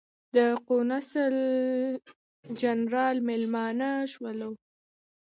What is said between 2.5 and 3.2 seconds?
جنرال